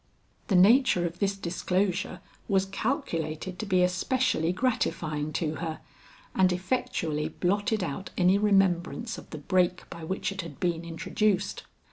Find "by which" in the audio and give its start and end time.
9.91-10.31